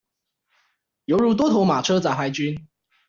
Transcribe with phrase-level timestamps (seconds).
[1.05, 2.65] 猶如多頭馬車雜牌軍